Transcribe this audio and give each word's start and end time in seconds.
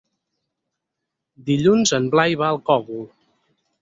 Dilluns 1.49 1.93
en 1.99 2.09
Blai 2.17 2.39
va 2.43 2.49
al 2.55 2.59
Cogul. 2.71 3.09